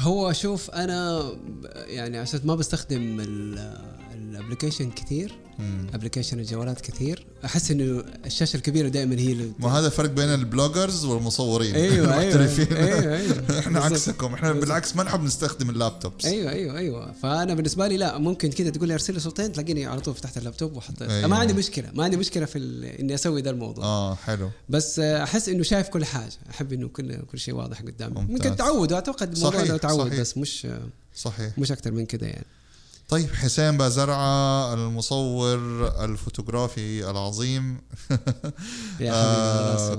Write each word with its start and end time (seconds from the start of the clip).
هو 0.00 0.32
شوف 0.32 0.70
أنا 0.70 1.22
يعني 1.86 2.18
عشان 2.18 2.40
ما 2.44 2.54
بستخدم 2.54 3.20
ال 4.14 4.20
application 4.20 4.90
كثير 4.90 5.38
application 5.94 6.40
الجوالات 6.40 6.80
كثير. 6.80 7.26
أحس 7.44 7.70
إنه 7.70 8.04
الشاشة 8.26 8.56
الكبيرة 8.56 8.88
دائما 8.88 9.18
هي 9.18 9.32
اللي 9.32 9.52
ما 9.58 9.68
هذا 9.68 9.86
الفرق 9.86 10.10
بين 10.10 10.28
ال 10.28 10.36
bloggers 10.36 11.04
والمصورين. 11.04 11.74
أيوه 11.74 11.94
أيوه 11.94 12.04
المحترفين. 12.04 12.76
أيوه 12.76 13.16
أيوه 13.16 13.36
إحنا 13.60 13.80
بالضبط. 13.80 13.92
عكسكم. 13.92 14.34
إحنا 14.34 14.52
بالعكس 14.52 14.96
ما 14.96 15.02
نحب 15.02 15.22
نستخدم 15.22 15.70
ال 15.70 15.76
laptops. 15.76 16.24
أيوه 16.24 16.50
أيوه 16.50 16.78
أيوه. 16.78 17.12
فأنا 17.22 17.54
بالنسبة 17.54 17.88
لي 17.88 17.96
لا 17.96 18.18
ممكن 18.18 18.50
كذا 18.50 18.70
تقول 18.70 18.88
لي 18.88 18.94
أرسل 18.94 19.14
لي 19.14 19.20
صوتين 19.20 19.52
تلاقيني 19.52 19.86
على 19.86 20.00
طول 20.00 20.14
فتحت 20.14 20.38
اللابتوب 20.38 20.76
وحطيت. 20.76 21.10
أيوة. 21.10 21.28
ما 21.28 21.36
عندي 21.36 21.52
مشكلة 21.52 21.90
ما 21.94 22.04
عندي 22.04 22.16
مشكلة 22.16 22.44
في 22.44 22.58
إني 23.00 23.14
أسوي 23.14 23.42
ذا 23.42 23.50
الموضوع. 23.50 23.84
آه 23.84 24.14
حلو. 24.14 24.50
بس 24.68 24.98
أحس 24.98 25.48
إنه 25.48 25.62
شايف 25.62 25.88
كل 25.88 26.04
حاجة. 26.04 26.32
أحب 26.50 26.72
إنه 26.72 26.88
كل 26.88 27.16
كل 27.16 27.38
شيء 27.38 27.54
واضح 27.54 27.82
قدامي. 27.82 28.14
ممكن 28.14 28.56
تعود 28.56 28.92
أعتقد 28.92 29.36
الموضوع 29.36 29.64
ده 29.64 29.76
تعود. 29.76 30.20
بس 30.20 30.38
مش 30.38 30.66
صحيح. 31.16 31.58
مش 31.58 31.72
أكثر 31.72 31.92
من 31.92 32.06
كده 32.06 32.26
يعني. 32.26 32.46
طيب 33.10 33.34
حسين 33.34 33.76
بازرعة 33.76 34.74
المصور 34.74 35.58
الفوتوغرافي 36.04 37.10
العظيم. 37.10 37.78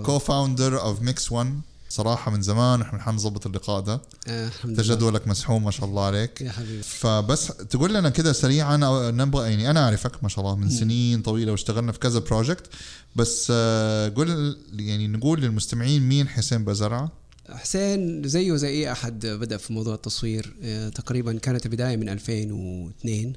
co-founder 0.05 0.81
of 0.81 1.01
ميكس 1.01 1.31
1 1.31 1.61
صراحة 1.89 2.31
من 2.31 2.41
زمان 2.41 2.81
إحنا 2.81 3.01
حنظبط 3.01 3.45
اللقاء 3.47 3.79
ده. 3.81 4.01
آه، 4.27 4.47
الحمد 4.47 4.69
أنت 4.79 4.85
لله. 4.87 4.95
جدولك 4.95 5.27
مزحوم 5.27 5.63
ما 5.63 5.71
شاء 5.71 5.85
الله 5.85 6.05
عليك. 6.05 6.41
يا 6.41 6.51
حبيبي. 6.51 6.83
فبس 6.83 7.47
تقول 7.47 7.93
لنا 7.93 8.09
كده 8.09 8.33
سريعا 8.33 8.77
نبغى 9.11 9.49
يعني 9.49 9.69
أنا 9.69 9.83
أعرفك 9.85 10.23
ما 10.23 10.29
شاء 10.29 10.45
الله 10.45 10.55
من 10.55 10.69
سنين 10.69 11.21
طويلة 11.21 11.51
واشتغلنا 11.51 11.91
في 11.91 11.99
كذا 11.99 12.19
project 12.19 12.67
بس 13.15 13.47
آه، 13.51 14.11
قول 14.15 14.57
يعني 14.73 15.07
نقول 15.07 15.41
للمستمعين 15.41 16.01
مين 16.09 16.27
حسين 16.27 16.65
بازرعة؟ 16.65 17.11
حسين 17.49 18.27
زيه 18.27 18.55
زي 18.55 18.69
أي 18.69 18.91
أحد 18.91 19.25
بدأ 19.25 19.57
في 19.57 19.73
موضوع 19.73 19.95
التصوير 19.95 20.55
آه، 20.63 20.89
تقريبا 20.89 21.33
كانت 21.33 21.65
البداية 21.65 21.97
من 21.97 22.09
2002 22.09 23.33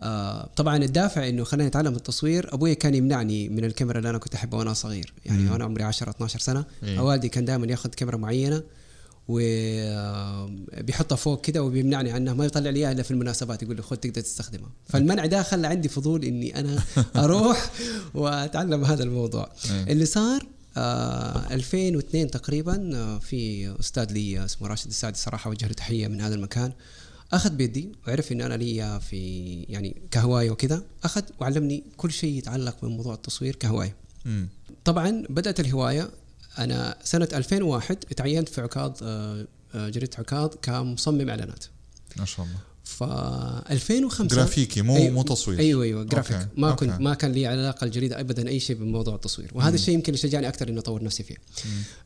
آه، 0.00 0.50
طبعا 0.56 0.76
الدافع 0.76 1.28
إنه 1.28 1.44
خلاني 1.44 1.68
اتعلم 1.68 1.94
التصوير 1.94 2.54
أبوي 2.54 2.74
كان 2.74 2.94
يمنعني 2.94 3.48
من 3.48 3.64
الكاميرا 3.64 3.98
اللي 3.98 4.10
أنا 4.10 4.18
كنت 4.18 4.34
أحبها 4.34 4.58
وأنا 4.58 4.72
صغير 4.72 5.14
يعني 5.26 5.42
مم. 5.42 5.52
وأنا 5.52 5.64
عمري 5.64 5.84
10 5.84 6.10
12 6.10 6.38
سنة 6.38 6.64
إيه. 6.82 7.00
والدي 7.00 7.28
كان 7.28 7.44
دائما 7.44 7.66
ياخذ 7.66 7.88
كاميرا 7.90 8.16
معينة 8.16 8.62
وبيحطها 9.28 11.16
فوق 11.16 11.40
كده 11.40 11.62
وبيمنعني 11.62 12.10
عنها 12.10 12.34
ما 12.34 12.44
يطلع 12.44 12.70
لي 12.70 12.78
إياها 12.78 12.92
إلا 12.92 13.02
في 13.02 13.10
المناسبات 13.10 13.62
يقول 13.62 13.76
لي 13.76 13.82
خذ 13.82 13.96
تقدر 13.96 14.20
تستخدمها 14.20 14.70
فالمنع 14.90 15.26
ده 15.26 15.42
خلى 15.42 15.66
عندي 15.66 15.88
فضول 15.88 16.24
إني 16.24 16.60
أنا 16.60 16.82
أروح 17.16 17.70
وأتعلم 18.14 18.84
هذا 18.84 19.02
الموضوع 19.04 19.52
إيه. 19.70 19.92
اللي 19.92 20.06
صار 20.06 20.42
آه 20.42 20.57
2002 21.50 22.30
تقريبا 22.30 22.90
آه 22.94 23.18
في 23.18 23.70
أستاذ 23.80 24.12
لي 24.12 24.44
اسمه 24.44 24.68
راشد 24.68 24.86
السعدي 24.86 25.18
صراحة 25.18 25.50
وجه 25.50 25.66
له 25.66 25.72
تحية 25.72 26.08
من 26.08 26.20
هذا 26.20 26.34
المكان. 26.34 26.72
أخذ 27.32 27.50
بيدي 27.50 27.92
وعرف 28.06 28.32
إن 28.32 28.40
أنا 28.40 28.54
لي 28.54 29.00
في 29.00 29.62
يعني 29.68 30.02
كهواية 30.10 30.50
وكذا. 30.50 30.82
أخذ 31.04 31.22
وعلمني 31.40 31.84
كل 31.96 32.10
شيء 32.10 32.38
يتعلق 32.38 32.76
بموضوع 32.82 33.14
التصوير 33.14 33.56
كهواية. 33.56 33.96
طبعا 34.84 35.24
بدأت 35.30 35.60
الهواية. 35.60 36.10
أنا 36.58 36.98
سنة 37.04 37.28
2001 37.32 37.96
تعينت 37.96 38.48
في 38.48 38.60
عكاظ 38.60 38.92
آه، 39.02 39.46
آه، 39.74 39.88
جريده 39.88 40.18
عكاظ 40.18 40.50
كمصمم 40.62 41.28
إعلانات. 41.28 41.64
ما 42.16 42.24
شاء 42.24 42.46
الله. 42.46 42.58
ف 42.88 43.02
2005 43.02 44.36
جرافيك 44.36 44.74
يا 44.74 44.82
مو 44.82 44.96
أيوة. 44.96 45.10
مو 45.10 45.22
تصوير. 45.22 45.58
أيوه 45.58 45.84
أيوه 45.84 46.04
graphic. 46.04 46.36
Okay، 46.36 46.48
ما 46.56 46.70
okay. 46.70 46.86
كنت 46.86 47.00
ما 47.00 47.14
كان 47.14 47.32
لي 47.32 47.46
علاقة 47.46 47.84
الجريدة 47.84 48.20
ابدا 48.20 48.48
أي 48.48 48.60
شيء 48.60 48.76
بموضوع 48.76 49.14
التصوير. 49.14 49.50
وهذا 49.54 49.74
الشيء 49.74 49.94
يمكن 49.94 50.06
اللي 50.12 50.22
شجعني 50.22 50.48
أكثر 50.48 50.68
إني 50.68 50.78
أطور 50.78 51.04
نفسي 51.04 51.22
فيه. 51.22 51.36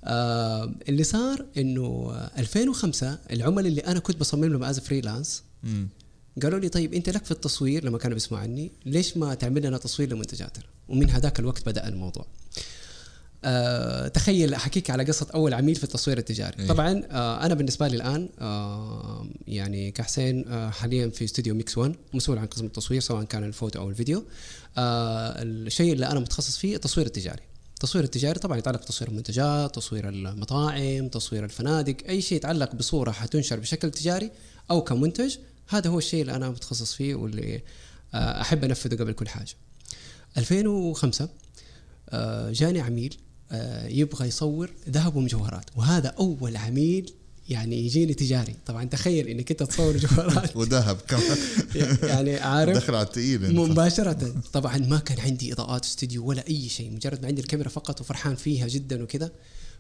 آه 0.05 0.75
اللي 0.89 1.05
صار 1.05 1.47
إنه 1.57 2.13
2005 2.39 3.19
العملاء 3.31 3.69
اللي 3.69 3.81
أنا 3.81 4.01
كنت 4.01 4.21
بصمم 4.21 4.45
لهم 4.45 4.65
as 4.65 4.81
freelance. 4.81 5.43
قالوا 6.43 6.59
لي 6.59 6.69
طيب 6.69 6.95
أنت 6.95 7.09
لك 7.09 7.25
في 7.25 7.31
التصوير 7.31 7.85
لما 7.85 7.99
كانوا 7.99 8.15
بيسمعوا 8.15 8.43
عني 8.43 8.73
ليش 8.87 9.17
ما 9.17 9.35
تعمل 9.35 9.67
لنا 9.67 9.79
تصوير 9.79 10.13
لمنتجاتنا؟ 10.13 10.65
ومن 10.89 11.11
هذاك 11.11 11.39
الوقت 11.41 11.67
بدأ 11.67 11.89
الموضوع. 11.89 12.27
أه 13.45 14.09
تخيل 14.09 14.55
أحكيك 14.55 14.91
على 14.91 15.05
قصة 15.05 15.27
أول 15.35 15.55
عميل 15.55 15.75
في 15.75 15.85
التصوير 15.85 16.19
التجاري. 16.19 16.59
إيه. 16.59 16.69
طبعا 16.69 17.03
أه 17.11 17.47
أنا 17.47 17.55
بالنسبة 17.55 17.89
لي 17.89 17.97
الآن 17.97 18.29
أه 18.39 19.27
يعني 19.47 19.91
كحسين 19.91 20.49
أه 20.49 20.71
حاليا 20.71 21.09
في 21.09 21.25
استوديو 21.25 21.55
ميكس 21.55 21.79
1 21.79 21.95
مسؤول 22.15 22.39
عن 22.39 22.47
قسم 22.47 22.67
التصوير 22.67 23.01
سواء 23.01 23.25
كان 23.25 23.45
الفوتو 23.45 23.81
أو 23.81 23.91
الفيديو. 23.91 24.25
أه 24.79 25.43
الشيء 25.43 25.93
اللي 25.93 26.07
أنا 26.07 26.21
متخصص 26.21 26.57
فيه 26.57 26.77
التصوير 26.77 27.07
التجاري. 27.07 27.43
التصوير 27.75 28.05
التجاري 28.05 28.39
طبعا 28.39 28.59
يتعلق 28.59 28.83
بتصوير 28.83 29.11
المنتجات 29.11 29.75
تصوير 29.75 30.09
المطاعم 30.09 31.09
تصوير 31.09 31.45
الفنادق 31.45 31.97
أي 32.09 32.21
شيء 32.23 32.37
يتعلق 32.37 32.75
بصورة 32.75 33.11
حتنشر 33.11 33.61
بشكل 33.61 33.91
تجاري 33.91 34.31
أو 34.71 34.83
كمنتج. 34.85 35.37
هذا 35.69 35.91
هو 35.91 35.99
الشيء 35.99 36.21
اللي 36.21 36.37
أنا 36.37 36.51
متخصص 36.51 36.95
فيه 36.95 37.15
واللي 37.15 37.63
آه، 38.15 38.41
أحب 38.41 38.65
أنفذه 38.65 38.95
قبل 38.95 39.13
كل 39.13 39.29
حاجة. 39.29 39.55
2005 40.39 41.29
آه، 42.09 42.51
جاني 42.51 42.81
عميل 42.81 43.17
آه، 43.17 43.32
يبغى 43.89 44.29
يصور 44.29 44.71
ذهب 44.89 45.17
ومجوهرات. 45.17 45.65
وهذا 45.77 46.09
أول 46.09 46.57
عميل 46.57 47.13
يعني 47.49 47.87
يجيني 47.87 48.15
تجاري. 48.15 48.55
طبعا 48.67 48.85
تخيل 48.85 49.29
إنك 49.29 49.51
أنت 49.51 49.63
تصور 49.63 49.97
جوهرات 49.97 50.57
وذهب 50.57 50.97
كمان. 50.97 51.37
يعني 52.11 52.37
عارف؟ 52.37 52.77
دخل 52.77 52.95
على 52.95 53.07
الثقيل 53.07 53.45
أنت. 53.45 53.59
مباشرة. 53.59 54.35
طبعا 54.53 54.79
ما 54.79 54.99
كان 54.99 55.21
عندي 55.21 55.53
إضاءات 55.53 55.85
استوديو 55.85 56.27
ولا 56.27 56.49
أي 56.49 56.69
شيء. 56.69 56.91
مجرد 56.91 57.23
ما 57.23 57.29
عندي 57.29 57.41
الكاميرا 57.43 57.69
فقط 57.69 58.01
وفرحان 58.01 58.35
فيها 58.35 58.69
جدا 58.69 59.03
وكذا. 59.03 59.33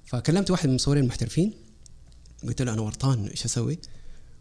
فكلمت 0.06 0.50
واحد 0.50 0.66
من 0.66 0.70
المصورين 0.70 1.02
المحترفين. 1.02 1.52
قلت 2.46 2.62
له 2.62 2.72
أنا 2.72 2.80
ورطان 2.80 3.26
إيش 3.26 3.44
أسوي؟ 3.44 3.78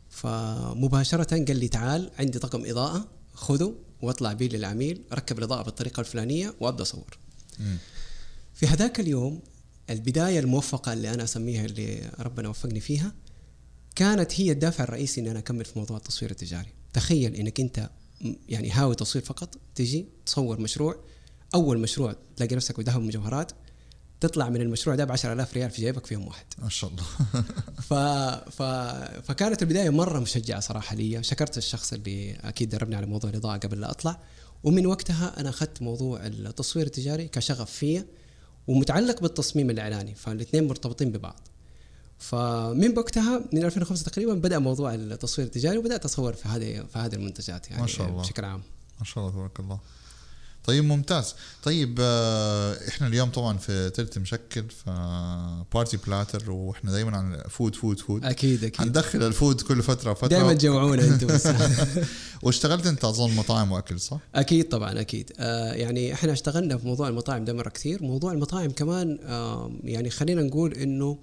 فمباشرة 0.10 1.46
قال 1.46 1.58
لي 1.58 1.68
تعال 1.68 2.12
عندي 2.20 2.40
طقم 2.40 2.66
إضاءة 2.66 3.08
خذه 3.34 3.76
واطلع 4.02 4.34
بيه 4.34 4.50
للعميل 4.50 5.02
ركب 5.14 5.40
الإضاءة 5.40 5.64
بالطريقة 5.64 6.00
الفلانية 6.00 6.54
وأبدأ 6.60 6.84
أصور. 6.84 7.18
في 8.62 8.68
هذاك 8.68 9.00
اليوم 9.00 9.42
البداية 9.90 10.40
الموفقة 10.40 10.94
اللي 10.94 11.14
أنا 11.14 11.24
أسميها 11.24 11.66
اللي 11.66 12.12
ربنا 12.20 12.50
وفقني 12.50 12.80
فيها 12.80 13.14
كانت 13.96 14.40
هي 14.42 14.52
الدافع 14.52 14.84
الرئيسي 14.84 15.22
إني 15.22 15.32
أنا 15.32 15.40
أكمل 15.40 15.66
في 15.66 15.80
موضوع 15.80 15.98
التصوير 15.98 16.32
التجاري. 16.32 16.70
تخيل 16.94 17.36
إنك 17.36 17.60
أنت 17.60 17.90
م- 18.22 18.34
يعني 18.50 18.72
هاوي 18.72 18.96
تصوير 18.96 19.26
فقط 19.26 19.58
تجي 19.76 20.06
تصور 20.26 20.60
مشروع 20.60 20.96
أول 21.56 21.80
مشروع 21.80 22.16
تلاقي 22.36 22.56
نفسك 22.56 22.78
بذهب 22.80 23.02
مجوهرات 23.02 23.52
تطلع 24.20 24.50
من 24.50 24.62
المشروع 24.62 24.96
ده 24.96 25.06
ب 25.06 25.12
10000 25.12 25.54
ريال 25.54 25.70
في 25.70 25.82
جيبك 25.82 26.06
في 26.06 26.14
يوم 26.14 26.28
واحد. 26.28 26.46
ما 26.60 26.70
شاء 26.70 26.90
الله. 26.90 27.04
ف... 27.90 27.94
ف... 28.50 28.62
فكانت 29.28 29.62
البداية 29.62 29.90
مرة 29.90 30.20
مشجعة 30.20 30.60
صراحة 30.60 30.96
لي. 30.96 31.24
شكرت 31.24 31.58
الشخص 31.58 31.94
اللي 31.94 32.32
أكيد 32.34 32.70
دربني 32.70 32.96
على 32.96 33.06
موضوع 33.06 33.30
الإضاءة 33.30 33.58
قبل 33.58 33.82
لا 33.82 33.92
أطلع. 33.92 34.20
ومن 34.64 34.86
وقتها 34.86 35.40
أنا 35.40 35.50
أخذت 35.50 35.82
موضوع 35.82 36.26
التصوير 36.26 36.86
التجاري 36.86 37.28
كشغف 37.28 37.72
فيا. 37.72 38.06
ومتعلق 38.68 39.22
بالتصميم 39.22 39.70
الإعلاني 39.70 40.16
فالاثنين 40.16 40.68
مرتبطين 40.68 41.12
ببعض. 41.12 41.40
فمن 42.20 42.98
وقتها 42.98 43.44
من 43.54 43.64
2005 43.66 44.04
تقريبا 44.04 44.34
بدأ 44.34 44.60
موضوع 44.60 44.94
التصوير 44.94 45.48
التجاري 45.48 45.78
وبدأت 45.78 46.06
أصور 46.06 46.34
في 46.34 46.48
هذه 46.48 46.86
في 46.94 47.00
هذه 47.00 47.16
المنتجات 47.16 47.70
يعني 47.70 47.82
ما 47.82 47.88
شاء 47.88 48.08
الله. 48.08 48.22
بشكل 48.22 48.46
عام. 48.46 48.62
ما 49.00 49.06
شاء 49.06 49.24
الله 49.24 49.36
تبارك 49.36 49.60
الله. 49.60 49.80
طيب 50.64 50.84
ممتاز. 50.84 51.36
طيب 51.64 51.98
آه، 52.02 52.78
إحنا 52.88 53.08
اليوم 53.08 53.30
طبعا 53.30 53.58
في 53.58 53.90
تلت 53.90 54.18
مشكل 54.18 54.64
ف 54.70 54.90
بارتي 55.74 55.98
بلاتر 56.08 56.52
وإحنا 56.52 56.92
دايما 56.92 57.18
عن 57.18 57.42
فود 57.50 57.76
فود 57.76 58.00
فود 58.00 58.26
أكيد 58.26 58.64
أكيد. 58.64 58.82
حندخل 58.82 59.24
الفود 59.24 59.62
كل 59.62 59.84
فترة 59.84 60.14
فترة. 60.14 60.28
دائما 60.28 60.54
تجوعونا 60.54 61.04
أنتم 61.04 61.28
بس. 61.28 61.48
واشتغلت 62.44 62.88
أنت 62.88 63.06
أظن 63.06 63.32
مطاعم 63.36 63.72
وأكل 63.72 64.00
صح؟ 64.00 64.20
أكيد 64.36 64.70
طبعا 64.70 65.00
أكيد. 65.02 65.32
آه 65.40 65.74
يعني 65.74 66.14
إحنا 66.14 66.32
اشتغلنا 66.34 66.78
في 66.78 66.88
موضوع 66.88 67.08
المطاعم 67.08 67.46
ده 67.46 67.54
مرة 67.54 67.70
كثير. 67.70 68.04
موضوع 68.04 68.32
المطاعم 68.32 68.70
كمان 68.72 69.20
آه 69.24 69.72
يعني 69.84 70.10
خلينا 70.10 70.42
نقول 70.42 70.74
إنه 70.74 71.18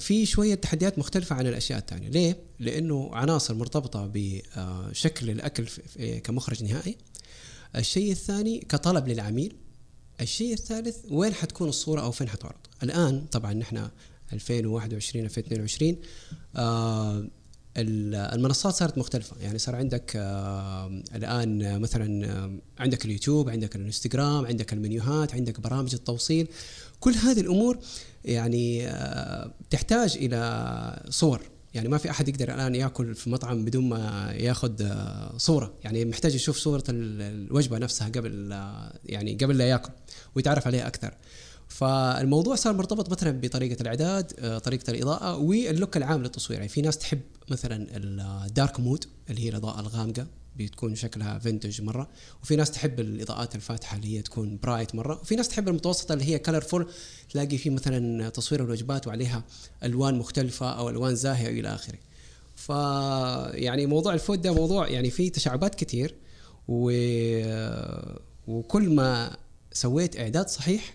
في 0.00 0.26
شوية 0.26 0.54
تحديات 0.54 0.98
مختلفة 0.98 1.36
عن 1.36 1.46
الأشياء 1.46 1.78
الثانية. 1.78 2.08
ليه؟ 2.08 2.36
لأنه 2.60 3.10
عناصر 3.12 3.54
مرتبطة 3.54 4.10
بشكل 4.14 5.30
في- 5.66 6.20
كمخرج 6.20 6.64
نهائي. 6.64 6.96
الشيء 7.76 8.12
الثاني 8.12 8.58
كطلب 8.58 9.08
للعميل 9.08 9.56
الشيء 10.20 10.52
الثالث 10.52 10.96
وين 11.10 11.34
حتكون 11.34 11.68
الصورة 11.68 12.00
أو 12.00 12.10
فين 12.10 12.28
حتعرض؟ 12.28 12.54
الآن 12.82 13.26
طبعا 13.32 13.52
نحن 13.52 13.88
2021 14.32 15.24
2022 15.24 15.96
آه 16.56 17.18
ال- 17.76 18.14
المنصات 18.14 18.74
صارت 18.74 18.98
مختلفة. 18.98 19.36
يعني 19.40 19.58
صار 19.58 19.76
عندك 19.76 20.12
آه 20.16 21.02
الآن 21.14 21.80
مثلا 21.80 22.26
آه، 22.26 22.58
عندك 22.78 23.04
اليوتيوب 23.04 23.48
عندك 23.48 23.76
الإنستغرام 23.76 24.46
عندك 24.46 24.72
المنيوهات 24.72 25.34
عندك 25.34 25.60
برامج 25.60 25.94
التوصيل. 25.94 26.48
كل 27.00 27.12
هذه 27.14 27.40
الأمور 27.40 27.78
يعني 28.24 28.88
آه 28.88 29.52
تحتاج 29.70 30.16
إلى 30.16 31.06
صور. 31.10 31.42
يعني 31.76 31.88
ما 31.88 31.98
في 31.98 32.10
أحد 32.10 32.28
يقدر 32.28 32.54
الآن 32.54 32.74
يأكل 32.74 33.14
في 33.14 33.30
مطعم 33.30 33.64
بدون 33.64 33.88
ما 33.88 34.32
ياخذ 34.36 34.82
آه 34.82 35.36
صورة. 35.36 35.74
يعني 35.84 36.04
محتاج 36.04 36.34
يشوف 36.34 36.56
صورة 36.56 36.84
ال- 36.88 37.46
الوجبة 37.46 37.78
نفسها 37.78 38.08
قبل 38.08 38.52
آه 38.52 38.98
يعني 39.04 39.34
قبل 39.34 39.58
لا 39.58 39.68
يأكل 39.68 39.90
ويتعرف 40.34 40.66
عليها 40.66 40.86
أكثر. 40.86 41.14
فالموضوع 41.68 42.54
صار 42.54 42.72
مرتبط 42.72 43.10
مثلا 43.10 43.40
بطريقة 43.40 43.82
الإعداد 43.82 44.32
آه، 44.38 44.58
طريقة 44.58 44.90
الإضاءة 44.90 45.36
وال 45.36 45.56
look 45.56 45.96
العام 45.96 46.22
للتصوير. 46.22 46.58
يعني 46.58 46.68
في 46.68 46.82
ناس 46.82 46.98
تحب 46.98 47.20
مثلا 47.50 47.86
ال 47.96 48.13
dark 48.13 48.80
mood 48.80 49.04
اللي 49.30 49.44
هي 49.44 49.48
الإضاءة 49.48 49.80
الغامقة. 49.80 50.26
بتكون 50.58 50.94
شكلها 50.94 51.38
vintage 51.38 51.82
مرة. 51.82 52.08
وفي 52.42 52.56
ناس 52.56 52.70
تحب 52.70 53.00
الإضاءات 53.00 53.54
الفاتحة 53.54 53.96
اللي 53.96 54.16
هي 54.16 54.22
تكون 54.22 54.58
bright 54.62 54.94
مرة. 54.94 55.20
وفي 55.20 55.36
ناس 55.36 55.48
تحب 55.48 55.68
المتوسطة 55.68 56.12
اللي 56.12 56.24
هي 56.24 56.38
colorful 56.38 56.90
تلاقي 57.30 57.58
في 57.58 57.70
مثلا 57.70 58.28
تصوير 58.28 58.64
الوجبات 58.64 59.06
وعليها 59.06 59.44
ألوان 59.84 60.14
مختلفة 60.14 60.70
أو 60.70 60.88
ألوان 60.88 61.14
زاهية 61.14 61.60
إلى 61.60 61.68
آخره. 61.74 61.98
ف 62.56 62.68
يعني 63.54 63.86
موضوع 63.86 64.14
ال 64.14 64.20
food 64.20 64.42
ده 64.42 64.54
موضوع 64.54 64.88
يعني 64.88 65.10
فيه 65.10 65.32
تشعبات 65.32 65.74
كثير 65.74 66.14
و... 66.68 66.90
وكل 68.46 68.94
ما 68.94 69.36
سويت 69.72 70.18
إعداد 70.18 70.48
صحيح 70.48 70.94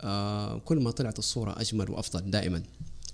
آه 0.00 0.58
كل 0.58 0.78
ما 0.78 0.90
طلعت 0.90 1.18
الصورة 1.18 1.60
أجمل 1.60 1.90
وأفضل 1.90 2.30
دائما. 2.30 2.62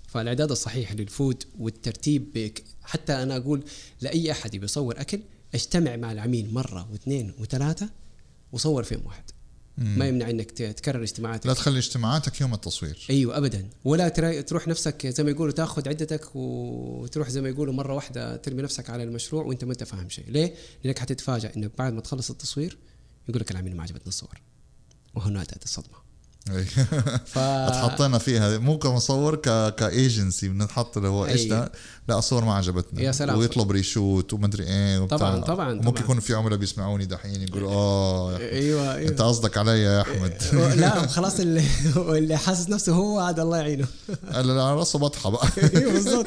فالإعداد 0.08 0.50
الصحيح 0.50 0.92
لل 0.92 1.10
food 1.10 1.44
والترتيب 1.58 2.52
حتى 2.82 3.12
أنا 3.12 3.36
أقول 3.36 3.64
لأي 4.00 4.30
أحد 4.32 4.56
بيصور 4.56 5.00
أكل 5.00 5.20
اجتمع 5.54 5.96
مع 5.96 6.12
العميل 6.12 6.54
مرة 6.54 6.88
واثنين 6.92 7.34
وثلاثة 7.38 7.90
وصور 8.52 8.82
فيلم 8.82 9.06
واحد. 9.06 9.24
مم. 9.78 9.98
ما 9.98 10.08
يمنع 10.08 10.30
إنك 10.30 10.50
تكرر 10.50 11.02
اجتماعاتك. 11.02 11.46
لا 11.46 11.54
تخلي 11.54 11.78
اجتماعاتك 11.78 12.40
يوم 12.40 12.54
التصوير. 12.54 13.06
أيوه 13.10 13.38
ابدا. 13.38 13.68
ولا 13.84 14.08
تروح 14.40 14.68
نفسك 14.68 15.06
زي 15.06 15.24
ما 15.24 15.30
يقولوا 15.30 15.52
تاخذ 15.52 15.88
عدتك 15.88 16.36
وتروح 16.36 17.28
زي 17.28 17.40
ما 17.40 17.48
يقولوا 17.48 17.74
مرة 17.74 17.94
واحدة 17.94 18.36
ترمي 18.36 18.62
نفسك 18.62 18.90
على 18.90 19.02
المشروع 19.02 19.44
وأنت 19.44 19.64
ما 19.64 19.72
أنت 19.72 19.84
فاهم 19.84 20.08
شيء. 20.08 20.30
ليه؟ 20.30 20.54
لأنك 20.84 20.98
حتتفاجئ 20.98 21.56
إنك 21.56 21.70
بعد 21.78 21.92
ما 21.92 22.00
تخلص 22.00 22.30
التصوير 22.30 22.78
يقول 23.28 23.40
لك 23.40 23.50
العميل 23.50 23.76
ما 23.76 23.82
عجبتنا 23.82 24.08
الصور. 24.08 24.40
وهنا 25.14 25.44
تأتي 25.44 25.64
الصدمة. 25.64 26.11
ف 27.26 27.38
اتحطينا 27.38 28.18
فيها. 28.18 28.58
مو 28.58 28.78
كمصور 28.78 29.34
ك 29.36 29.74
كايجنسي 29.74 30.48
بنتحط 30.48 30.96
اللي 30.96 31.08
هو 31.08 31.26
إيش 31.26 31.40
أي. 31.40 31.48
ده؟ 31.48 31.72
لا 32.08 32.18
الصور 32.18 32.44
ما 32.44 32.54
عجبتنا. 32.54 33.00
يا 33.02 33.12
سلام. 33.12 33.38
ويطلب 33.38 33.70
reshoot 33.70 34.32
ومدري 34.32 34.64
إيه 34.64 34.98
وبتاع. 34.98 35.18
طبعاً، 35.18 35.40
طبعاً، 35.40 35.70
وممكن 35.72 35.90
طبعاً. 35.90 36.02
يكون 36.04 36.20
في 36.20 36.34
عملاء 36.34 36.58
بيسمعوني 36.58 37.04
دحين 37.06 37.42
يقولوا 37.42 37.70
آه 37.72 38.38
أيوه 38.38 38.92
أنت 38.98 39.20
أيوه 39.20 39.28
قصدك 39.28 39.58
علي 39.58 39.82
يا 39.82 40.00
أحمد. 40.00 40.34
لا 40.80 41.06
خلاص 41.06 41.40
اللي 41.40 41.62
اللي 42.18 42.36
حاسس 42.36 42.68
نفسه 42.68 42.92
هو 42.92 43.18
عاد 43.18 43.40
الله 43.40 43.56
يعينه. 43.58 43.86
قال 44.34 44.46
لا 44.46 44.74
راسه 44.74 44.98
بطحة 44.98 45.30
بقى. 45.30 45.48
أيوه 45.76 45.92
بالضبط. 45.92 46.26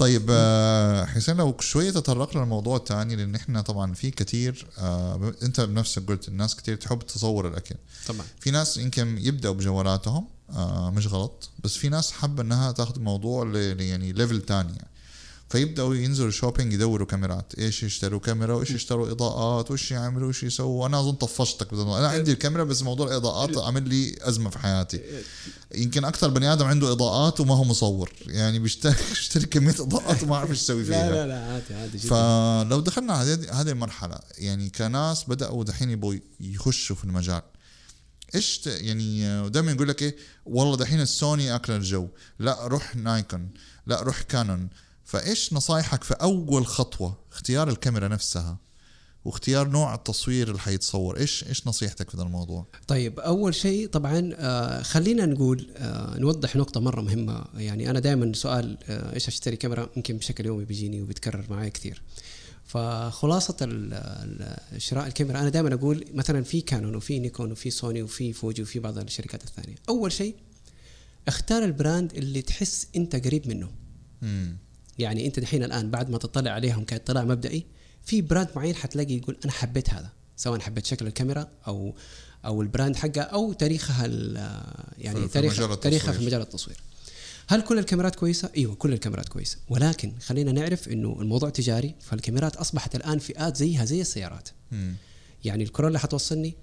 طيب 0.00 0.26
آه، 0.30 1.04
حسين 1.04 1.36
لو 1.36 1.56
شوية 1.60 1.90
تطرقنا 1.90 2.40
للموضوع 2.40 2.76
الثاني 2.76 3.16
لأن 3.16 3.34
إحنا 3.34 3.60
طبعا 3.60 3.94
في 3.94 4.10
كثير 4.10 4.66
آه، 4.78 5.34
أنت 5.42 5.60
بنفسك 5.60 6.06
قلت 6.08 6.28
الناس 6.28 6.56
كثير 6.56 6.76
تحب 6.76 6.98
تصور 6.98 7.48
الأكل 7.48 7.74
طبعا 8.06 8.26
في 8.40 8.50
ناس 8.50 8.76
يمكن 8.76 9.18
يبدأوا 9.18 9.54
بجوالاتهم 9.54 10.26
آه 10.50 10.90
مش 10.90 11.06
غلط 11.06 11.50
بس 11.64 11.76
في 11.76 11.88
ناس 11.88 12.12
حابة 12.12 12.42
إنها 12.42 12.72
تاخذ 12.72 12.96
الموضوع 12.96 13.46
يعني 13.56 14.12
level 14.12 14.40
تاني 14.40 14.72
يعني. 14.72 14.89
فيبدأوا 15.50 15.94
ينزلوا 15.94 16.30
شوبينج 16.30 16.72
يدوروا 16.72 17.06
كاميرات. 17.06 17.52
إيش 17.58 17.82
يشتروا؟ 17.82 18.20
كاميرا 18.20 18.54
وإيش 18.54 18.70
يشتروا؟ 18.70 19.10
إضاءات 19.10 19.70
وإيش 19.70 19.90
يعملوا؟ 19.90 20.26
وإيش 20.26 20.42
يسووا؟ 20.42 20.86
أنا 20.86 21.00
أظن 21.00 21.12
طفشتك 21.12 21.74
بدل 21.74 21.82
أنا 21.82 22.08
عندي 22.08 22.32
الكاميرا 22.32 22.64
بس 22.64 22.82
موضوع 22.82 23.06
الإضاءات 23.06 23.58
عامل 23.58 23.88
لي 23.88 24.16
أزمة 24.20 24.50
في 24.50 24.58
حياتي. 24.58 25.00
يمكن 25.74 26.04
أكثر 26.04 26.28
بني 26.28 26.52
آدم 26.52 26.66
عنده 26.66 26.92
إضاءات 26.92 27.40
وما 27.40 27.54
هو 27.54 27.64
مصور. 27.64 28.12
يعني 28.26 28.58
بيشتري 28.58 29.46
كمية 29.52 29.74
إضاءات 29.78 30.22
وما 30.22 30.36
عارف 30.36 30.50
إيش 30.50 30.58
يسوي 30.58 30.84
فيها. 30.84 31.10
لا 31.10 31.14
لا 31.14 31.26
لا 31.26 31.52
عادي 31.52 31.74
عادي 31.74 31.98
جدا. 31.98 32.08
فلو 32.08 32.80
دخلنا 32.80 33.12
على 33.12 33.48
هذه 33.52 33.70
المرحلة 33.70 34.18
يعني 34.38 34.70
كناس 34.70 35.24
بدأوا 35.24 35.64
دحين 35.64 35.90
يبغوا 35.90 36.14
يخشوا 36.40 36.96
في 36.96 37.04
المجال. 37.04 37.42
إيش 38.34 38.66
يعني 38.66 39.48
دائما 39.50 39.72
يقول 39.72 39.88
لك 39.88 40.02
إيه 40.02 40.16
والله 40.46 40.76
دحين 40.76 41.00
السوني 41.00 41.54
أكل 41.54 41.72
الجو. 41.72 42.08
لا 42.38 42.66
روح 42.66 42.96
نايكون. 42.96 43.48
لا 43.86 44.02
روح 44.02 44.22
كانون. 44.22 44.68
فإيش 45.10 45.52
نصايحك 45.52 46.04
في 46.04 46.14
أول 46.14 46.66
خطوة؟ 46.66 47.18
اختيار 47.32 47.68
الكاميرا 47.68 48.08
نفسها 48.08 48.58
واختيار 49.24 49.68
نوع 49.68 49.94
التصوير 49.94 50.48
اللي 50.48 50.58
حيتصور. 50.58 51.16
إيش 51.16 51.44
إيش 51.48 51.66
نصيحتك 51.66 52.10
في 52.10 52.16
هذا 52.16 52.22
الموضوع؟ 52.22 52.66
طيب 52.86 53.20
أول 53.20 53.54
شيء 53.54 53.88
طبعا 53.88 54.30
آه 54.34 54.82
خلينا 54.82 55.26
نقول 55.26 55.70
آه 55.76 56.18
نوضح 56.18 56.56
نقطة 56.56 56.80
مرة 56.80 57.00
مهمة. 57.00 57.44
يعني 57.54 57.90
أنا 57.90 58.00
دائما 58.00 58.32
سؤال 58.34 58.78
آه 58.88 59.14
إيش 59.14 59.28
أشتري 59.28 59.56
كاميرا؟ 59.56 59.88
يمكن 59.96 60.16
بشكل 60.16 60.46
يومي 60.46 60.64
بيجيني 60.64 61.02
وبيتكرر 61.02 61.44
معي 61.50 61.70
كثير. 61.70 62.02
فخلاصة 62.64 63.56
شراء 64.78 65.06
الكاميرا 65.06 65.40
أنا 65.40 65.48
دائما 65.48 65.74
أقول 65.74 66.04
مثلا 66.14 66.42
في 66.42 66.60
كانون 66.60 66.94
وفي 66.94 67.18
نيكون 67.18 67.52
وفي 67.52 67.70
سوني 67.70 68.02
وفي 68.02 68.32
فوجي 68.32 68.62
وفي 68.62 68.78
بعض 68.78 68.98
الشركات 68.98 69.44
الثانية. 69.44 69.76
أول 69.88 70.12
شيء 70.12 70.34
اختار 71.28 71.64
ال 71.64 71.72
brand 71.72 72.14
اللي 72.14 72.42
تحس 72.42 72.86
إنت 72.96 73.26
قريب 73.26 73.48
منه. 73.48 73.70
امم 74.22 74.56
يعني 75.00 75.26
أنت 75.26 75.40
دحين 75.40 75.64
الآن 75.64 75.90
بعد 75.90 76.10
ما 76.10 76.18
تطلع 76.18 76.50
عليهم 76.50 76.84
كاطلاع 76.84 77.24
مبدئي 77.24 77.66
في 78.04 78.22
brand 78.22 78.48
معين 78.56 78.74
حتلاقي 78.74 79.14
يقول 79.16 79.36
أنا 79.44 79.52
حبيت 79.52 79.90
هذا 79.90 80.10
سواء 80.36 80.60
حبيت 80.60 80.86
شكل 80.86 81.06
الكاميرا 81.06 81.48
أو 81.66 81.94
أو 82.44 82.62
ال 82.62 82.68
brand 82.68 82.96
حقها 82.96 83.22
أو 83.22 83.52
تاريخها 83.52 84.06
ال- 84.06 84.36
يعني 84.98 85.20
في- 85.20 85.26
في 85.28 85.32
تاريخ 85.34 85.60
مجال 85.60 85.80
تاريخها 85.80 86.12
في. 86.12 86.26
مجال 86.26 86.40
التصوير. 86.40 86.76
هل 87.48 87.60
كل 87.62 87.78
الكاميرات 87.78 88.14
كويسة؟ 88.14 88.50
أيوه 88.56 88.74
كل 88.74 88.92
الكاميرات 88.92 89.28
كويسة. 89.28 89.56
ولكن 89.68 90.12
خلينا 90.26 90.52
نعرف 90.52 90.88
إنه 90.88 91.16
الموضوع 91.20 91.50
تجاري 91.50 91.94
فالكاميرات 92.00 92.56
أصبحت 92.56 92.94
الآن 92.96 93.18
فئات 93.18 93.56
زيها 93.56 93.84
زي 93.84 94.00
السيارات. 94.00 94.48
امم 94.72 94.94
يعني 95.44 95.64
الكورولا 95.64 95.98
حتوصلني 95.98 96.54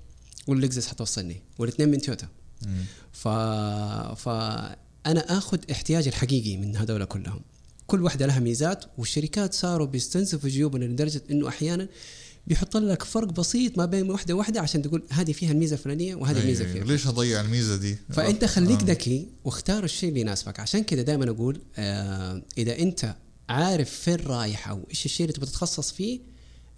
واللكزس 0.48 0.88
حتوصلني 0.88 1.42
والاثنين 1.58 1.90
من 1.90 2.02
تويوتا. 2.02 2.28
ف... 3.12 3.28
فانا 4.22 5.38
آخذ 5.38 5.60
احتياجي 5.72 6.10
الحقيقي 6.10 6.58
من 6.58 6.76
هذول 6.76 7.06
كلهم. 7.06 7.42
كل 7.88 8.04
واحدة 8.04 8.26
لها 8.26 8.40
ميزات 8.40 8.86
والشركات 8.98 9.54
صاروا 9.54 9.88
بيستنسفوا 9.88 10.50
جيوبنا 10.50 10.86
لدرجة 10.86 11.22
إنه 11.32 11.48
أحيانا 11.48 11.88
بيحط 12.48 12.78
لك 12.78 13.04
فرق 13.04 13.28
بسيط 13.28 13.78
ما 13.78 13.86
بين 13.86 14.12
واحدة 14.12 14.34
واحدة 14.34 14.62
عشان 14.62 14.82
تقول 14.82 15.04
هذه 15.10 15.32
فيها 15.32 15.52
الميزة 15.52 15.74
الفلانية 15.74 16.16
وهذه 16.16 16.40
الميزة 16.40 16.66
فيها 16.66 16.84
ليش 16.84 17.08
اضيع 17.08 17.42
الميزة 17.42 17.76
دي 17.76 17.98
فأنت 18.10 18.46
خليك 18.46 18.82
آه. 18.82 18.86
ذكي 18.86 19.28
واختار 19.44 19.84
الشيء 19.84 20.10
اللي 20.10 20.22
يناسبك 20.22 20.60
عشان 20.60 20.84
كذا 20.84 21.02
دائما 21.02 21.30
أقول 21.30 21.62
آه 21.78 22.42
إذا 22.58 22.80
أنت 22.80 23.16
عارف 23.50 23.90
فين 23.90 24.16
رايح 24.16 24.70
أو 24.70 24.80
إيش 24.90 25.06
الشيء 25.06 25.26
اللي 25.26 25.34
تبغى 25.34 25.50
تتخصص 25.50 25.92
فيه 25.92 26.20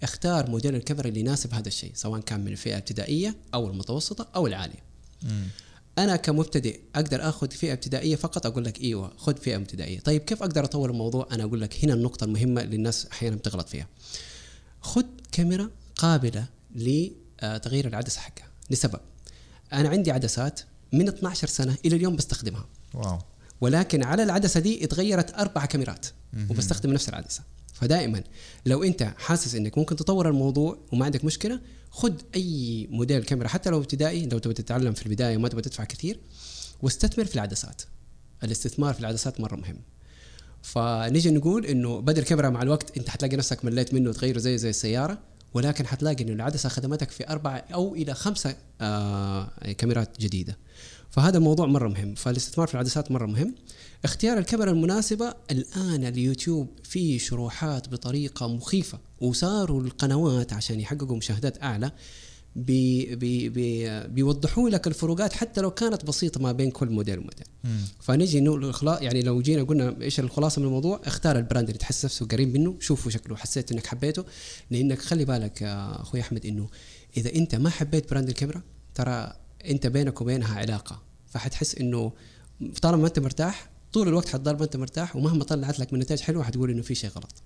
اختار 0.02 0.50
موديل 0.50 0.74
الكاميرا 0.74 1.08
اللي 1.08 1.20
يناسب 1.20 1.54
هذا 1.54 1.68
الشيء 1.68 1.92
سواء 1.94 2.20
كان 2.20 2.40
من 2.40 2.52
الفئة 2.52 2.72
الابتدائية 2.72 3.36
أو 3.54 3.68
المتوسطة 3.70 4.28
أو 4.36 4.46
العالية. 4.46 4.82
أنا 5.98 6.16
كمبتدئ 6.16 6.80
أقدر 6.94 7.28
آخذ 7.28 7.50
فئة 7.50 7.72
ابتدائية 7.72 8.16
فقط 8.16 8.46
أقول 8.46 8.64
لك 8.64 8.80
إيوه 8.80 9.12
خذ 9.16 9.36
فئة 9.36 9.56
ابتدائية. 9.56 10.00
طيب 10.00 10.20
كيف 10.20 10.42
أقدر 10.42 10.64
أطور 10.64 10.90
الموضوع؟ 10.90 11.28
أنا 11.32 11.44
أقول 11.44 11.60
لك 11.60 11.84
هنا 11.84 11.94
النقطة 11.94 12.24
المهمة 12.24 12.60
اللي 12.60 12.76
الناس 12.76 13.06
أحيانا 13.06 13.36
بتغلط 13.36 13.68
فيها. 13.68 13.86
خذ 14.80 15.04
كاميرا 15.32 15.70
قابلة 15.96 16.46
لتغيير 16.74 17.86
العدسة 17.86 18.20
حقها 18.20 18.46
لسبب. 18.70 19.00
أنا 19.72 19.88
عندي 19.88 20.10
عدسات 20.10 20.60
من 20.92 21.08
12 21.08 21.48
سنة 21.48 21.76
إلى 21.84 21.96
اليوم 21.96 22.16
بستخدمها. 22.16 22.66
واو. 22.94 23.18
ولكن 23.60 24.02
على 24.02 24.22
العدسة 24.22 24.60
دي 24.60 24.84
اتغيرت 24.84 25.34
أربع 25.34 25.64
كاميرات 25.64 26.06
وبستخدم 26.50 26.92
نفس 26.92 27.08
العدسة. 27.08 27.42
فدائما 27.80 28.22
لو 28.66 28.82
أنت 28.82 29.02
حاسس 29.02 29.54
إنك 29.54 29.78
ممكن 29.78 29.96
تطور 29.96 30.28
الموضوع 30.28 30.78
وما 30.92 31.04
عندك 31.04 31.24
مشكلة 31.24 31.60
خذ 31.90 32.12
أي 32.34 32.88
موديل 32.90 33.24
كاميرا 33.24 33.48
حتى 33.48 33.70
لو 33.70 33.78
ابتدائي 33.78 34.26
لو 34.26 34.38
تبغى 34.38 34.54
تتعلم 34.54 34.92
في 34.92 35.06
البداية 35.06 35.36
وما 35.36 35.48
تبغى 35.48 35.62
تدفع 35.62 35.84
كثير 35.84 36.20
واستثمر 36.82 37.24
في 37.24 37.34
العدسات. 37.34 37.82
الاستثمار 38.44 38.94
في 38.94 39.00
العدسات 39.00 39.40
مرة 39.40 39.56
مهم. 39.56 39.76
فنيجي 40.62 41.30
نقول 41.30 41.66
إنه 41.66 42.00
بدل 42.00 42.22
كاميرا 42.22 42.50
مع 42.50 42.62
الوقت 42.62 42.96
أنت 42.98 43.08
حتلاقي 43.08 43.36
نفسك 43.36 43.64
مليت 43.64 43.94
منه 43.94 44.10
وتغيره 44.10 44.38
زي 44.38 44.58
زي 44.58 44.70
السيارة 44.70 45.18
ولكن 45.54 45.86
حتلاقي 45.86 46.24
إنه 46.24 46.32
العدسة 46.32 46.68
خدمتك 46.68 47.10
في 47.10 47.28
أربع 47.28 47.64
أو 47.74 47.94
إلى 47.94 48.14
خمسة 48.14 48.56
آه 48.80 49.72
كاميرات 49.78 50.20
جديدة. 50.20 50.58
فهذا 51.10 51.38
الموضوع 51.38 51.66
مرة 51.66 51.88
مهم 51.88 52.14
فالاستثمار 52.14 52.66
في 52.66 52.74
العدسات 52.74 53.10
مرة 53.10 53.26
مهم. 53.26 53.54
اختيار 54.04 54.38
الكاميرا 54.38 54.70
المناسبة 54.70 55.34
الآن 55.50 56.04
اليوتيوب 56.04 56.68
فيه 56.84 57.18
شروحات 57.18 57.88
بطريقة 57.88 58.48
مخيفة. 58.48 58.98
وصاروا 59.20 59.82
القنوات 59.82 60.52
عشان 60.52 60.80
يحققوا 60.80 61.16
مشاهدات 61.16 61.62
أعلى 61.62 61.92
بي 62.56 63.16
بي 63.16 63.48
بي 63.48 64.00
بيوضحوا 64.08 64.70
لك 64.70 64.86
الفروقات 64.86 65.32
حتى 65.32 65.60
لو 65.60 65.70
كانت 65.70 66.04
بسيطة 66.04 66.40
ما 66.40 66.52
بين 66.52 66.70
كل 66.70 66.90
موديل 66.90 67.18
وموديل. 67.18 67.46
فنجي 68.00 68.40
نقول 68.40 68.74
يعني 69.00 69.22
لو 69.22 69.42
جينا 69.42 69.62
قلنا 69.62 69.96
إيش 70.02 70.20
الخلاصة 70.20 70.60
من 70.60 70.66
الموضوع 70.66 71.00
اختار 71.04 71.38
ال 71.38 71.43
brand 71.43 71.68
اللي 71.68 71.78
تحس 71.78 72.04
نفسه 72.04 72.26
قريب 72.26 72.54
منه 72.54 72.76
شوفوا 72.80 73.10
شكله 73.10 73.36
حسيت 73.36 73.72
إنك 73.72 73.86
حبيته. 73.86 74.24
لأنك 74.70 74.98
خلي 74.98 75.24
بالك 75.24 75.62
يا 75.62 76.00
أخوي 76.02 76.20
أحمد 76.20 76.46
إنه 76.46 76.68
إذا 77.16 77.34
أنت 77.34 77.54
ما 77.54 77.70
حبيت 77.70 78.10
brand 78.10 78.28
الكاميرا 78.28 78.62
ترى 78.94 79.32
أنت 79.68 79.86
بينك 79.86 80.20
وبينها 80.20 80.58
علاقة 80.58 81.02
فحتحس 81.28 81.74
إنه 81.74 82.12
طالما 82.82 83.02
ما 83.02 83.08
أنت 83.08 83.18
مرتاح 83.18 83.70
طول 83.92 84.08
الوقت 84.08 84.28
حتضل 84.28 84.56
ما 84.56 84.64
أنت 84.64 84.76
مرتاح 84.76 85.16
ومهما 85.16 85.44
طلعت 85.44 85.78
لك 85.78 85.92
من 85.92 85.98
نتائج 85.98 86.20
حلوة 86.20 86.44
حتقول 86.44 86.70
إنه 86.70 86.82
في 86.82 86.94
شيء 86.94 87.10
غلط. 87.10 87.42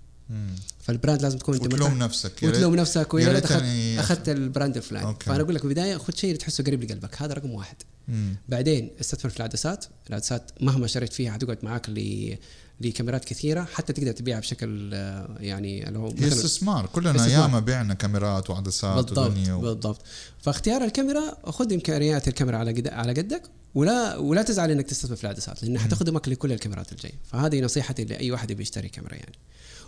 فال 0.79 0.91
brand 0.91 1.21
لازم 1.21 1.37
تكون 1.37 1.55
أنت 1.55 1.63
وتلوم 1.63 1.99
نفسك. 1.99 2.43
وتلوم 2.43 2.75
نفسك 2.75 3.07
يا 3.07 3.15
ويا 3.15 3.31
ريت 3.31 3.45
اخذت 3.45 3.99
أخذت 3.99 4.29
ال 4.29 4.37
brand 4.37 4.77
الفلاني. 4.77 5.15
فأنا 5.19 5.41
أقول 5.41 5.55
لك 5.55 5.61
في 5.61 5.67
البدايه 5.67 5.97
خذ 5.97 6.15
شيء 6.15 6.35
تحسه 6.35 6.63
قريب 6.63 6.83
لقلبك 6.83 7.21
هذا 7.21 7.33
رقم 7.33 7.51
واحد. 7.51 7.75
مم. 8.07 8.35
بعدين 8.49 8.91
استثمر 9.01 9.31
في 9.31 9.37
العدسات 9.37 9.85
العدسات 10.09 10.51
مهما 10.61 10.87
شريت 10.87 11.13
فيها 11.13 11.31
حتقعد 11.31 11.57
معاك 11.63 11.89
ل 11.89 12.35
لكاميرات 12.81 13.25
كثيرة 13.25 13.63
حتى 13.63 13.93
تقدر 13.93 14.11
تبيعها 14.11 14.39
بشكل 14.39 14.93
يعني 15.39 15.87
اللي 15.87 15.99
هو 15.99 16.13
هي 16.19 16.27
استثمار. 16.27 16.85
كلنا. 16.85 17.27
ياما 17.27 17.59
بعنا 17.59 17.93
كاميرات 17.93 18.49
وعدسات 18.49 18.95
بالضبط 18.95 19.17
ودنيا 19.17 19.53
و... 19.53 19.61
بالضبط. 19.61 20.01
فاختيار 20.41 20.83
الكاميرا 20.83 21.37
خذ 21.51 21.73
إمكانيات 21.73 22.27
الكاميرا 22.27 22.57
على 22.57 22.71
قد 22.71 22.87
على 22.87 23.13
قدك 23.13 23.41
ولا 23.75 24.17
ولا 24.17 24.43
تزعل 24.43 24.71
إنك 24.71 24.85
تستثمر 24.85 25.15
في 25.15 25.23
العدسات 25.23 25.63
لأن 25.63 25.79
حتخدمك 25.79 26.29
لكل 26.29 26.51
الكاميرات 26.51 26.91
الجاية. 26.91 27.13
فهذه 27.31 27.61
نصيحتي 27.61 28.03
لأي 28.03 28.31
واحد 28.31 28.51
يبي 28.51 28.61
يشتري 28.61 28.89
كاميرا 28.89 29.15
يعني. 29.15 29.35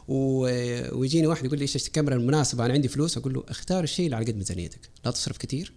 ويجيني 0.08 1.28
واحد 1.28 1.46
يقول 1.46 1.58
لي 1.58 1.64
إيش 1.64 1.76
الكاميرا 1.76 2.16
المناسبة؟ 2.16 2.66
أنا 2.66 2.74
عندي 2.74 2.88
فلوس. 2.88 3.18
أقول 3.18 3.34
له 3.34 3.44
اختار 3.48 3.84
الشيء 3.84 4.06
اللي 4.06 4.16
على 4.16 4.26
قد 4.26 4.36
ميزانيتك. 4.36 4.90
لا 5.06 5.12
تصرف 5.12 5.38
كثير 5.38 5.74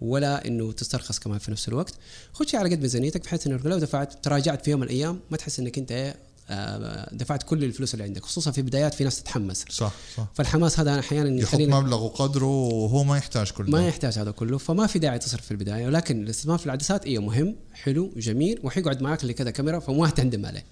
ولا 0.00 0.46
إنه 0.46 0.72
تسترخص 0.72 1.18
كمان 1.18 1.38
في 1.38 1.50
نفس 1.50 1.68
الوقت. 1.68 1.94
خذ 2.32 2.46
شيء 2.46 2.60
على 2.60 2.70
قد 2.74 2.80
ميزانيتك 2.80 3.24
بحيث 3.24 3.46
إنه 3.46 3.60
لو 3.64 3.78
دفعت 3.78 4.24
تراجعت 4.24 4.64
في 4.64 4.70
يوم 4.70 4.80
من 4.80 4.86
الأيام 4.86 5.20
ما 5.30 5.36
تحس 5.36 5.58
إنك 5.58 5.78
أنت 5.78 6.14
آه، 6.50 7.14
دفعت 7.14 7.42
كل 7.42 7.64
الفلوس 7.64 7.94
اللي 7.94 8.04
عندك. 8.04 8.24
خصوصا 8.24 8.50
في 8.50 8.62
بدايات 8.62 8.94
في 8.94 9.04
ناس 9.04 9.22
تتحمس. 9.22 9.64
صح 9.70 9.92
صح. 10.16 10.26
فالحماس 10.34 10.80
هذا 10.80 10.98
أحيانا 10.98 11.40
يحط 11.40 11.60
مبلغ 11.60 12.04
وقدره 12.04 12.46
وهو 12.46 13.04
ما 13.04 13.16
يحتاج 13.16 13.50
كل 13.50 13.70
ما 13.70 13.88
يحتاج 13.88 14.18
هذا 14.18 14.30
كله. 14.30 14.58
فما 14.58 14.86
في 14.86 14.98
داعي 14.98 15.18
تصرف 15.18 15.44
في 15.44 15.50
البداية. 15.50 15.86
ولكن 15.86 16.22
الاستثمار 16.22 16.58
في 16.58 16.66
العدسات 16.66 17.06
أيوه 17.06 17.24
مهم 17.24 17.56
حلو 17.72 18.12
جميل. 18.16 18.60
وحيقعد 18.62 19.02
معك 19.02 19.24
لكذا 19.24 19.50
كاميرا 19.50 19.78
فما 19.78 20.10
تندم 20.10 20.46
عليه. 20.46 20.64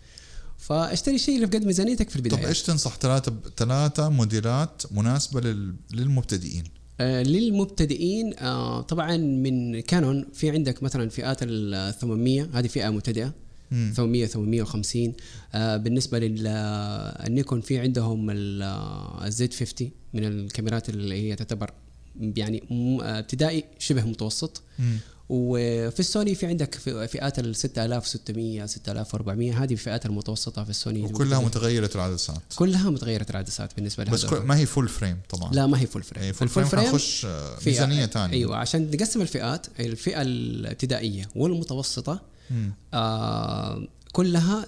فاشتري 0.62 1.14
الشيء 1.14 1.34
اللي 1.34 1.46
بقد 1.46 1.64
ميزانيتك 1.64 2.10
في 2.10 2.18
طب 2.18 2.26
البدايه 2.26 2.48
إيش 2.48 2.62
تنصح 2.62 2.96
ثلاثة 2.96 3.32
ثلاثة 3.56 4.08
موديلات 4.08 4.82
مناسبة 4.90 5.40
لل... 5.40 5.74
للمبتدئين؟ 5.92 6.64
آه 7.00 7.22
للمبتدئين 7.22 8.34
آه 8.38 8.80
طبعا 8.80 9.16
من 9.16 9.80
كانون 9.80 10.26
في 10.32 10.50
عندك 10.50 10.82
مثلا 10.82 11.08
فئات 11.08 11.38
ال 11.42 11.94
800 11.94 12.48
هذه 12.52 12.66
فئة 12.66 12.90
مبتدئة 12.90 13.32
مم. 13.70 13.92
800 13.96 14.26
850 14.26 15.12
آه 15.54 15.76
بالنسبة 15.76 16.18
للنيكون 16.18 17.60
في 17.60 17.78
عندهم 17.78 18.26
الزد 18.30 19.54
50 19.54 19.90
من 20.14 20.24
الكاميرات 20.24 20.88
اللي 20.88 21.14
هي 21.14 21.36
تعتبر 21.36 21.70
يعني 22.20 22.62
آه، 23.02 23.18
ابتدائي 23.18 23.64
شبه 23.78 24.04
متوسط 24.04 24.62
مم. 24.78 24.96
وفي 25.34 26.00
السوني 26.00 26.34
في 26.34 26.46
عندك 26.46 26.74
فئات 27.06 27.38
ال 27.38 27.56
6600 27.56 28.66
6400 28.66 29.62
هذه 29.62 29.72
الفئات 29.72 30.06
المتوسطة 30.06 30.64
في 30.64 30.70
السوني. 30.70 31.02
وكلها 31.02 31.40
متغيرة 31.40 31.90
العدسات. 31.94 32.36
كلها 32.56 32.90
متغيرة 32.90 33.26
العدسات 33.30 33.76
بالنسبة 33.76 34.04
بس 34.04 34.24
لهذول. 34.24 34.38
كل... 34.40 34.46
ما 34.46 34.56
هي 34.56 34.66
فول 34.66 34.88
فريم 34.88 35.18
طبعا. 35.28 35.52
لا 35.52 35.66
ما 35.66 35.80
هي 35.80 35.86
full 35.86 36.02
frame 36.02 36.32
full 36.32 36.48
frame 36.48 36.66
حنخش 36.86 37.24
آه، 37.24 37.56
فئة- 37.56 37.66
ميزانية 37.66 38.06
ثانية 38.06 38.34
أيوه 38.34 38.56
عشان 38.56 38.90
نقسم 38.90 39.20
الفئات 39.22 39.66
الفئة 39.80 40.22
الابتدائية 40.22 41.28
والمتوسطة 41.36 42.20
مم. 42.50 42.72
آه 42.94 43.86
كلها 44.12 44.66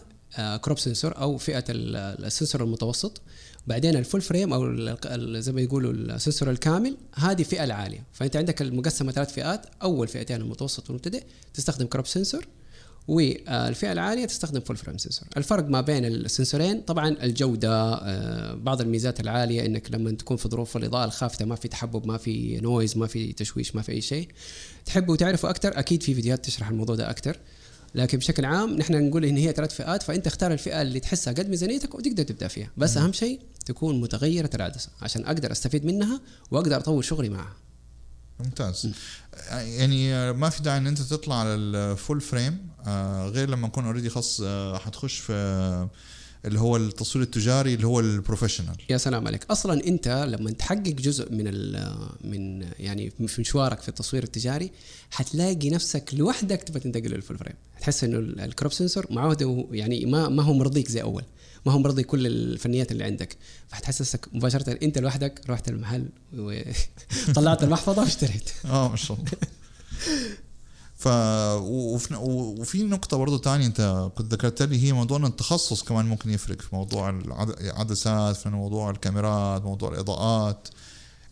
crop 0.62 0.78
sensor 0.78 1.16
أو 1.18 1.36
فئة 1.38 1.64
ال- 1.68 2.24
ال 2.24 2.29
sensor 2.29 2.62
المتوسط. 2.62 3.20
بعدين 3.66 3.96
ال 3.96 4.01
full 4.01 4.20
frame 4.20 4.52
أو 4.52 4.76
زي 5.40 5.52
ما 5.52 5.60
يقولوا 5.60 5.92
ال 5.92 6.00
sensor 6.00 6.50
الكامل 6.50 6.96
هذه 7.14 7.42
فئة 7.42 7.64
العالية. 7.64 8.04
فأنت 8.12 8.36
عندك 8.36 8.62
المقسمة 8.62 9.12
ثلاث 9.12 9.32
فئات. 9.32 9.66
أول 9.82 10.08
فئتين 10.08 10.40
المتوسط 10.40 10.84
والمبتدئ 10.90 11.22
تستخدم 11.54 11.86
crop 11.86 12.06
sensor 12.06 12.46
والفئة 13.08 13.92
العالية 13.92 14.24
تستخدم 14.26 14.60
full 14.60 14.76
frame 14.76 14.98
sensor 14.98 15.28
الفرق 15.36 15.68
ما 15.68 15.80
بين 15.80 16.04
السنسورين 16.04 16.80
طبعا 16.80 17.08
الجودة 17.08 17.94
آه، 17.94 18.54
بعض 18.54 18.80
الميزات 18.80 19.20
العالية 19.20 19.66
إنك 19.66 19.90
لما 19.94 20.10
تكون 20.10 20.36
في 20.36 20.48
ظروف 20.48 20.76
الإضاءة 20.76 21.04
الخافتة 21.04 21.44
ما 21.44 21.54
في 21.56 21.68
تحبب 21.68 22.06
ما 22.06 22.16
في 22.18 22.60
noise 22.60 22.96
ما 22.98 23.06
في 23.06 23.32
تشويش 23.32 23.74
ما 23.76 23.82
في 23.82 23.92
أي 23.92 24.00
شيء. 24.00 24.28
تحبوا 24.84 25.16
تعرفوا 25.16 25.50
أكثر 25.50 25.78
أكيد 25.78 26.02
في 26.02 26.14
فيديوهات 26.14 26.44
تشرح 26.44 26.68
الموضوع 26.68 26.96
ده 26.96 27.10
أكثر 27.10 27.36
لكن 27.94 28.18
بشكل 28.18 28.44
عام 28.44 28.76
نحن 28.76 29.08
نقول 29.08 29.24
إن 29.24 29.36
هي 29.36 29.52
ثلاث 29.52 29.74
فئات 29.74 30.02
فأنت 30.02 30.26
اختار 30.26 30.52
الفئة 30.52 30.82
اللي 30.82 31.00
تحسها 31.00 31.32
قد 31.32 31.48
ميزانيتك 31.48 31.94
وتقدر 31.94 32.22
تبدأ 32.22 32.48
فيها. 32.48 32.70
بس 32.76 32.96
أهم 32.96 33.12
شيء 33.12 33.40
تكون 33.66 34.00
متغيرة 34.00 34.50
العدسة 34.54 34.88
عشان 35.02 35.24
أقدر 35.24 35.52
أستفيد 35.52 35.84
منها 35.84 36.20
وأقدر 36.50 36.76
أطور 36.76 37.02
شغلي 37.02 37.28
معها. 37.28 37.56
ممتاز. 38.40 38.92
يعني 39.50 40.14
آه، 40.14 40.32
ما 40.32 40.50
في 40.50 40.62
داعي 40.62 40.78
إن 40.78 40.86
أنت 40.86 41.02
تطلع 41.02 41.40
على 41.40 41.54
ال 41.54 41.67
full 41.67 42.20
frame 42.20 42.68
آه، 42.86 43.28
غير 43.28 43.50
لما 43.50 43.68
نكون 43.68 43.84
already 43.84 44.10
خلاص 44.10 44.40
آه، 44.44 44.78
حتخش 44.78 45.18
في 45.18 45.88
اللي 46.44 46.60
هو 46.60 46.76
التصوير 46.76 47.24
التجاري 47.24 47.74
اللي 47.74 47.86
هو 47.86 48.00
ال 48.00 48.06
professional 48.06 48.76
يا 48.90 48.96
سلام 48.98 49.26
عليك. 49.26 49.44
أصلا 49.50 49.86
أنت 49.86 50.08
لما 50.28 50.50
تحقق 50.50 50.78
جزء 50.88 51.32
من 51.32 51.44
ال 51.48 51.94
من 52.24 52.66
يعني 52.78 53.10
في 53.26 53.40
مشوارك 53.40 53.80
في 53.80 53.88
التصوير 53.88 54.22
التجاري 54.22 54.70
حتلاقي 55.10 55.70
نفسك 55.70 56.10
لوحدك 56.12 56.62
تبغى 56.62 56.80
تنتقل 56.80 57.10
لل 57.10 57.19
full 57.19 57.38
frame 57.38 57.54
تحس 57.80 58.04
إنه 58.04 58.18
ال- 58.18 58.40
ال 58.40 58.46
crop 58.46 58.72
sensor 58.72 59.06
ما 59.10 59.24
عود 59.24 59.66
يعني 59.72 60.06
ما 60.06 60.28
ما 60.28 60.42
هو 60.42 60.52
مرضيك 60.54 60.88
زي 60.88 61.02
أول. 61.02 61.22
ما 61.66 61.72
هو 61.72 61.78
مرضي 61.78 62.02
كل 62.02 62.26
الفنيات 62.26 62.92
اللي 62.92 63.04
عندك. 63.04 63.36
فحتحس 63.68 64.00
نفسك 64.00 64.28
مباشرة 64.32 64.78
أنت 64.82 64.98
لوحدك 64.98 65.40
رحت 65.48 65.68
المحل 65.68 66.08
وطلعت 66.36 67.62
المحفظة 67.64 68.02
واشتريت. 68.02 68.50
آه 68.64 68.88
ما 68.88 68.96
شاء 68.96 69.16
الله. 69.16 69.30
ف 71.04 71.08
وفي, 71.62 72.82
نقطة 72.82 73.16
برضو 73.16 73.36
تانية 73.36 73.66
انت 73.66 74.10
كنت 74.14 74.32
ذكرت 74.34 74.62
لي 74.62 74.84
هي 74.84 74.92
موضوع 74.92 75.18
التخصص 75.26 75.82
كمان 75.82 76.06
ممكن 76.06 76.30
يفرق 76.30 76.60
في 76.60 76.68
موضوع 76.76 77.10
العد- 77.10 77.60
العدسات 77.60 78.36
في 78.36 78.48
موضوع 78.48 78.90
الكاميرات 78.90 79.62
موضوع 79.64 79.92
الإضاءات. 79.92 80.68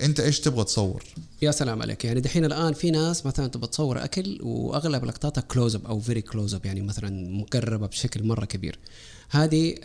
انت 0.00 0.20
إيش 0.20 0.40
تبغى 0.40 0.64
تصور؟ 0.64 1.04
يا 1.42 1.50
سلام 1.50 1.82
عليك. 1.82 2.04
يعني 2.04 2.20
دحين 2.20 2.44
الآن 2.44 2.72
في 2.72 2.90
ناس 2.90 3.26
مثلا 3.26 3.46
تبغى 3.46 3.66
تصور 3.66 4.04
أكل 4.04 4.38
وأغلب 4.42 5.04
لقطاتها 5.04 5.40
كلوز 5.40 5.74
اب 5.74 5.86
أو 5.86 6.00
فيري 6.00 6.22
كلوز 6.22 6.54
اب 6.54 6.66
يعني 6.66 6.80
مثلا 6.82 7.30
مقربة 7.30 7.86
بشكل 7.86 8.24
مرة 8.24 8.44
كبير. 8.44 8.78
هذه 9.34 9.70
ال- 9.70 9.76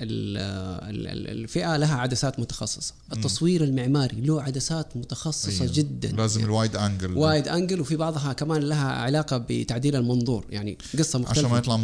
ال- 0.90 1.08
ال- 1.08 1.28
الفئة 1.44 1.78
لها 1.78 1.96
عدسات 1.96 2.40
متخصصة. 2.40 2.94
التصوير 3.14 3.64
المعماري 3.64 4.22
له 4.22 4.42
عدسات 4.42 4.98
متخصصة 4.98 5.62
أيوه. 5.64 5.74
جدا. 5.74 6.08
لازم 6.12 6.44
الوايد 6.44 6.76
انجل 6.76 7.18
وايد 7.18 7.48
انجل 7.48 7.82
وفي 7.82 7.96
بعضها 7.96 8.34
كمان 8.34 8.62
لها 8.62 8.92
علاقة 8.92 9.38
بتعديل 9.50 9.96
المنظور. 9.96 10.46
يعني 10.50 10.78
قصة 11.00 11.20
مختلفه 11.20 11.40
عشان 11.40 11.52
ما 11.52 11.58
يطلع 11.58 11.78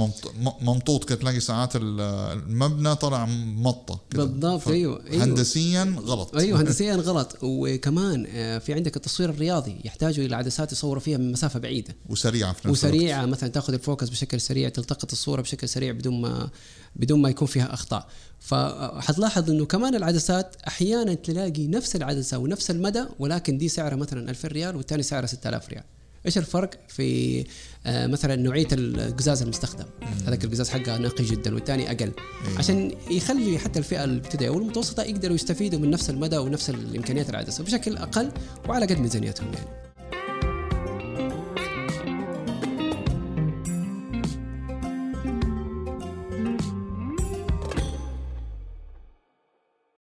ممطوط 0.62 1.04
كده 1.10 1.18
تلاقي 1.18 1.40
ساعات 1.40 1.76
ال- 1.76 2.02
المبنى 2.50 2.96
طلع 2.96 3.26
مطة 3.58 4.00
كده. 4.12 4.24
بالضبط، 4.26 4.68
أيوه، 4.68 5.02
أيوه. 5.12 5.24
هندسيا 5.24 5.96
غلط. 6.06 6.36
أيوه 6.36 6.60
هندسيا 6.62 6.96
غلط. 6.96 7.38
وكمان 7.42 8.26
آه، 8.30 8.58
في 8.58 8.74
عندك 8.74 8.96
التصوير 8.96 9.30
الرياضي 9.30 9.76
يحتاجوا 9.86 10.26
إلى 10.26 10.36
عدسات 10.36 10.72
يصوروا 10.72 11.02
فيها 11.02 11.18
من 11.18 11.32
مسافة 11.32 11.60
بعيدة. 11.60 11.96
وسريعة 12.10 12.54
في 12.54 12.68
نفس 12.68 12.84
الوقت. 12.86 12.96
وسريعة 12.96 13.26
مثلا 13.26 13.50
تأخذ 13.50 13.74
الفوكس 13.74 14.10
بشكل 14.10 14.42
سريع 14.42 14.70
تلتقط 14.70 15.12
الصورة 15.12 15.42
بشكل 15.42 15.70
سريع 15.70 15.92
بدون 15.92 16.22
ما 16.22 16.50
بدون 16.96 17.22
ما 17.22 17.30
يكون 17.30 17.48
فيها 17.48 17.74
أخطاء. 17.74 18.08
فحتلاحظ 18.40 19.50
إنه 19.50 19.66
كمان 19.66 19.96
العدسات 19.96 20.56
أحيانا 20.68 21.14
تلاقي 21.14 21.68
نفس 21.68 21.96
العدسة 21.96 22.38
ونفس 22.38 22.72
المدى 22.72 23.06
ولكن 23.20 23.58
دي 23.58 23.70
سعرها 23.70 23.96
مثلا 23.96 24.30
2000 24.30 24.48
ريال 24.48 24.76
والثاني 24.76 25.04
سعرها 25.04 25.28
6000 25.28 25.70
ريال. 25.70 25.84
إيش 26.26 26.38
الفرق 26.38 26.70
في 26.88 27.44
آه، 27.86 28.08
مثلا 28.08 28.36
نوعية 28.36 28.68
القزاز 28.72 29.42
المستخدم؟ 29.42 29.86
هذاك 30.28 30.44
القزاز 30.44 30.70
حقه 30.70 30.98
نقي 30.98 31.24
جدا 31.24 31.54
والثاني 31.54 31.92
أقل. 31.92 32.02
أيوه. 32.02 32.58
عشان 32.58 32.92
يخلي 33.12 33.60
حتى 33.60 33.80
الفئة 33.80 34.04
الابتدائية 34.04 34.50
والمتوسطة 34.50 35.04
يقدروا 35.04 35.36
يستفيدوا 35.36 35.80
من 35.80 35.90
نفس 35.90 36.10
المدى 36.10 36.38
ونفس 36.38 36.70
الإمكانيات 36.70 37.30
العدسة 37.30 37.64
بشكل 37.64 37.98
أقل 37.98 38.32
وعلى 38.70 38.86
قد 38.86 39.00
ميزانيتهم 39.00 39.54
يعني. 39.54 39.93